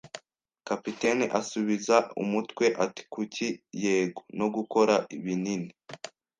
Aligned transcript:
Kapiteni 0.67 1.25
asubiza 1.39 1.95
umutwe 2.21 2.65
ati: 2.83 3.01
“Kuki, 3.13 3.45
yego?” 3.83 4.21
“No 4.39 4.47
gukora 4.55 4.93
binini 5.23 5.71